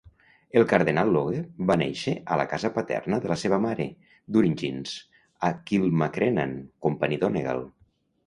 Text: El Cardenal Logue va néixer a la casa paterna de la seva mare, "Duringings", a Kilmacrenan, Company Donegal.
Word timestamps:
El 0.59 0.63
Cardenal 0.69 1.11
Logue 1.15 1.41
va 1.71 1.75
néixer 1.81 2.13
a 2.35 2.37
la 2.41 2.47
casa 2.53 2.71
paterna 2.77 3.19
de 3.25 3.29
la 3.33 3.37
seva 3.43 3.59
mare, 3.67 3.87
"Duringings", 4.37 4.95
a 5.49 5.53
Kilmacrenan, 5.71 6.57
Company 6.87 7.21
Donegal. 7.25 7.63